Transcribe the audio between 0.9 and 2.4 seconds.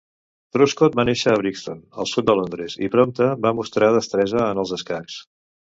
va nàixer a Brixton, al sud de